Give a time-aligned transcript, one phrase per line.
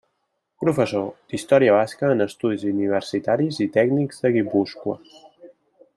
[0.61, 1.03] Professor
[1.33, 4.99] d'Història Basca en Estudis Universitaris i Tècnics de Guipúscoa.